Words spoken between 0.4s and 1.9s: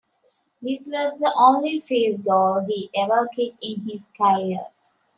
This was the only